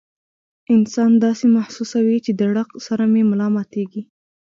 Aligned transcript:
انسان 0.75 1.11
داسې 1.25 1.45
محسوسوي 1.55 2.17
چې 2.25 2.31
د 2.39 2.41
ړق 2.55 2.69
سره 2.87 3.03
مې 3.11 3.21
ملا 3.29 3.47
ماتيږي 3.55 4.01